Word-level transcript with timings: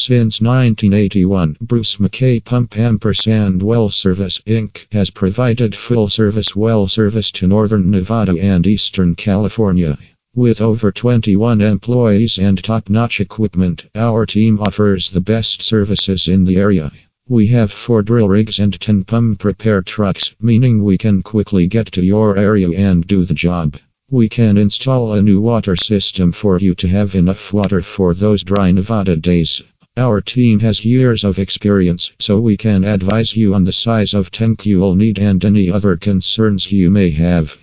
Since 0.00 0.40
1981, 0.40 1.56
Bruce 1.60 1.98
MacKay 1.98 2.38
Pump 2.38 2.78
Ampersand 2.78 3.62
Well 3.62 3.90
Service 3.90 4.40
Inc. 4.46 4.86
has 4.92 5.10
provided 5.10 5.74
full 5.74 6.08
service 6.08 6.54
well 6.54 6.86
service 6.86 7.32
to 7.32 7.48
northern 7.48 7.90
Nevada 7.90 8.38
and 8.40 8.64
eastern 8.64 9.16
California. 9.16 9.98
With 10.36 10.60
over 10.60 10.92
21 10.92 11.60
employees 11.60 12.38
and 12.38 12.62
top 12.62 12.88
notch 12.88 13.20
equipment, 13.20 13.86
our 13.96 14.24
team 14.24 14.60
offers 14.60 15.10
the 15.10 15.20
best 15.20 15.62
services 15.62 16.28
in 16.28 16.44
the 16.44 16.58
area. 16.58 16.92
We 17.28 17.48
have 17.48 17.72
four 17.72 18.02
drill 18.02 18.28
rigs 18.28 18.60
and 18.60 18.80
10 18.80 19.02
pump 19.02 19.42
repair 19.42 19.82
trucks, 19.82 20.32
meaning 20.40 20.84
we 20.84 20.96
can 20.96 21.22
quickly 21.22 21.66
get 21.66 21.86
to 21.92 22.04
your 22.04 22.38
area 22.38 22.70
and 22.70 23.04
do 23.04 23.24
the 23.24 23.34
job. 23.34 23.76
We 24.10 24.28
can 24.28 24.56
install 24.56 25.12
a 25.12 25.20
new 25.20 25.40
water 25.40 25.74
system 25.74 26.30
for 26.30 26.58
you 26.60 26.76
to 26.76 26.88
have 26.88 27.16
enough 27.16 27.52
water 27.52 27.82
for 27.82 28.14
those 28.14 28.44
dry 28.44 28.70
Nevada 28.70 29.16
days. 29.16 29.60
Our 29.98 30.20
team 30.20 30.60
has 30.60 30.84
years 30.84 31.24
of 31.24 31.40
experience, 31.40 32.12
so 32.20 32.38
we 32.38 32.56
can 32.56 32.84
advise 32.84 33.34
you 33.34 33.54
on 33.54 33.64
the 33.64 33.72
size 33.72 34.14
of 34.14 34.30
tank 34.30 34.64
you'll 34.64 34.94
need 34.94 35.18
and 35.18 35.44
any 35.44 35.72
other 35.72 35.96
concerns 35.96 36.70
you 36.70 36.88
may 36.88 37.10
have. 37.10 37.58